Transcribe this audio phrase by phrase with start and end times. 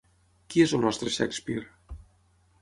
[0.53, 1.99] Qui és el nostre Shakespeare?